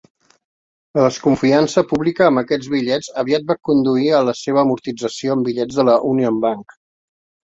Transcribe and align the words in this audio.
La 0.99 1.01
desconfiança 1.07 1.83
pública 1.91 2.23
amb 2.29 2.41
aquests 2.41 2.69
bitllets 2.75 3.09
aviat 3.23 3.45
va 3.51 3.55
conduir 3.69 4.07
a 4.21 4.21
la 4.29 4.35
seva 4.39 4.63
amortització 4.63 5.37
amb 5.37 5.45
bitllets 5.51 5.79
de 5.81 5.87
la 5.91 5.99
Union 6.13 6.41
Bank. 6.47 6.75